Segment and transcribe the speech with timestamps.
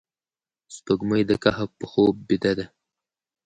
[0.75, 2.65] سپوږمۍ د کهف په خوب بیده ده